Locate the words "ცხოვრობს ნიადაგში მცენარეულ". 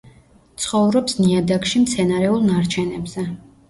0.63-2.51